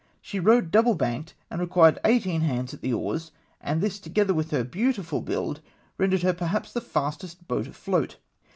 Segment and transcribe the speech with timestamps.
[0.19, 4.49] She rowed double banked, and requu^ed eighteen hands at the oars, and this together with
[4.49, 5.61] her beautiful build
[5.99, 8.17] rendered her perhaps the fastest boat afloat.